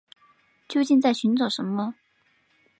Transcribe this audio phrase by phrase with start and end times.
[0.67, 1.93] 究竟在寻找什么